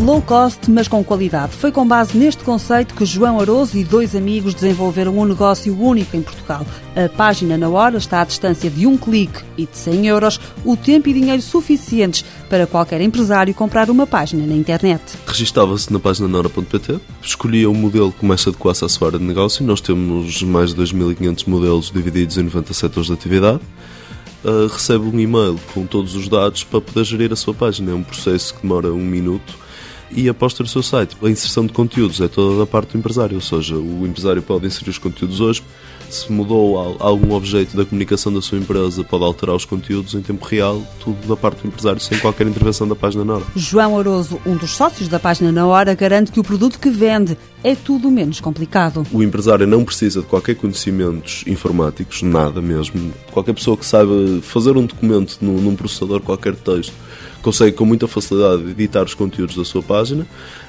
[0.00, 1.52] Low cost, mas com qualidade.
[1.52, 6.16] Foi com base neste conceito que João Aroso e dois amigos desenvolveram um negócio único
[6.16, 6.66] em Portugal.
[6.96, 10.74] A página na hora está à distância de um clique e de 100 euros, o
[10.74, 15.02] tempo e dinheiro suficientes para qualquer empresário comprar uma página na internet.
[15.26, 19.24] Registava-se na página nora.pt, escolhia o modelo que mais se adequasse à sua área de
[19.26, 19.62] negócio.
[19.66, 23.60] Nós temos mais de 2.500 modelos divididos em 90 setores de atividade.
[24.42, 27.90] Uh, recebe um e-mail com todos os dados para poder gerir a sua página.
[27.90, 29.59] É um processo que demora um minuto
[30.10, 31.16] e após ter o seu site.
[31.22, 34.66] A inserção de conteúdos é toda da parte do empresário, ou seja, o empresário pode
[34.66, 35.62] inserir os conteúdos hoje,
[36.10, 40.44] se mudou algum objeto da comunicação da sua empresa, pode alterar os conteúdos em tempo
[40.44, 43.44] real, tudo da parte do empresário, sem qualquer intervenção da página na hora.
[43.54, 47.38] João Oroso, um dos sócios da página na hora, garante que o produto que vende
[47.62, 49.06] é tudo menos complicado.
[49.12, 53.12] O empresário não precisa de qualquer conhecimentos informáticos, nada mesmo.
[53.30, 56.92] Qualquer pessoa que saiba fazer um documento num, processador qualquer texto
[57.42, 60.26] consegue com muita facilidade editar os conteúdos da sua página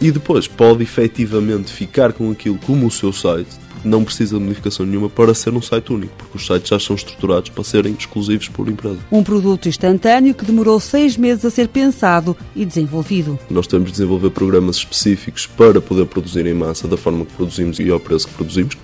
[0.00, 3.50] e depois pode efetivamente ficar com aquilo como o seu site,
[3.84, 6.96] não precisa de modificação nenhuma para ser um site único, porque os sites já são
[6.96, 8.98] estruturados para serem exclusivos por empresa.
[9.10, 13.38] Um produto instantâneo que demorou seis meses a ser pensado e desenvolvido.
[13.50, 17.78] Nós temos de desenvolver programas específicos para poder produzir em massa da forma que produzimos
[17.78, 18.76] e ao preço que produzimos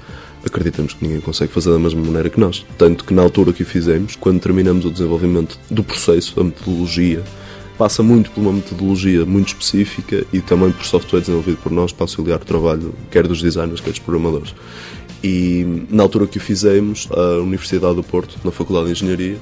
[0.44, 2.64] acreditamos que ninguém consegue fazer da mesma maneira que nós.
[2.78, 7.22] Tanto que na altura que o fizemos, quando terminamos o desenvolvimento do processo, a metodologia,
[7.78, 12.04] passa muito por uma metodologia muito específica e também por software desenvolvido por nós para
[12.04, 14.52] auxiliar o trabalho, quer dos designers, quer dos programadores.
[15.22, 19.38] E na altura que o fizemos, a Universidade do Porto, na Faculdade de Engenharia,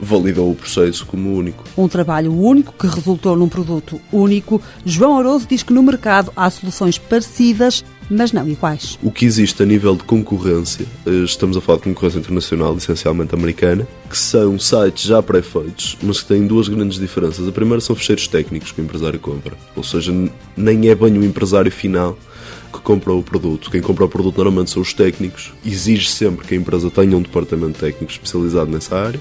[0.00, 1.62] validou o processo como único.
[1.76, 4.60] Um trabalho único que resultou num produto único.
[4.84, 8.98] João Oroso diz que no mercado há soluções parecidas, mas não iguais.
[9.02, 13.34] O que existe a nível de concorrência, eh, estamos a falar de concorrência internacional, essencialmente
[13.34, 17.48] americana, que são sites já pré-feitos, mas que têm duas grandes diferenças.
[17.48, 20.12] A primeira são fecheiros técnicos que o empresário compra, ou seja,
[20.56, 22.16] nem é bem o empresário final
[22.72, 23.70] que compra o produto.
[23.70, 25.52] Quem compra o produto normalmente são os técnicos.
[25.64, 29.20] Exige sempre que a empresa tenha um departamento técnico especializado nessa área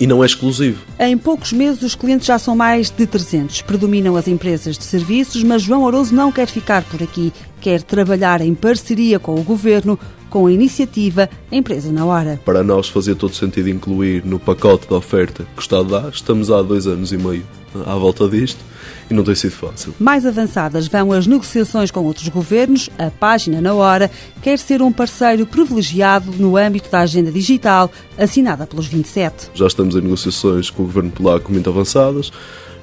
[0.00, 0.82] e não é exclusivo.
[0.98, 3.60] Em poucos meses, os clientes já são mais de 300.
[3.60, 7.30] Predominam as empresas de serviços, mas João Oroso não quer ficar por aqui.
[7.60, 9.98] Quer trabalhar em parceria com o governo,
[10.30, 12.40] com a iniciativa Empresa na Hora.
[12.44, 16.08] Para nós fazia todo sentido incluir no pacote da oferta que o Estado dá.
[16.08, 17.44] Estamos há dois anos e meio
[17.86, 18.64] à volta disto
[19.10, 19.94] e não tem sido fácil.
[19.98, 22.88] Mais avançadas vão as negociações com outros governos.
[22.98, 24.10] A página Na Hora
[24.40, 29.50] quer ser um parceiro privilegiado no âmbito da agenda digital assinada pelos 27.
[29.54, 32.32] Já estamos em negociações com o governo polaco muito avançadas.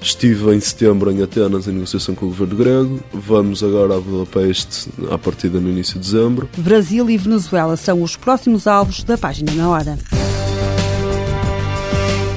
[0.01, 2.99] Estive em setembro em Atenas em negociação com o governo grego.
[3.11, 6.49] Vamos agora a Budapeste a partir no início de dezembro.
[6.57, 9.97] Brasil e Venezuela são os próximos alvos da página na hora.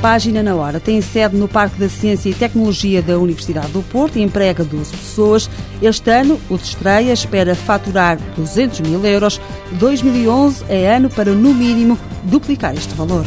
[0.01, 4.19] Página na Hora tem sede no Parque da Ciência e Tecnologia da Universidade do Porto
[4.19, 5.51] e emprega 12 pessoas.
[5.83, 9.39] Este ano, o de estreia espera faturar 200 mil euros.
[9.73, 13.27] 2011 é ano para, no mínimo, duplicar este valor.